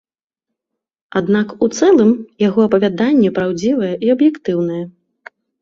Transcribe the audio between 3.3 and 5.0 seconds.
праўдзівае і аб'ектыўнае.